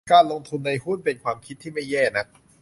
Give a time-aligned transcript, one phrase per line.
[0.11, 2.27] การลงทุนในหุ้น เป็นความคิดที่ไม่แย่นัก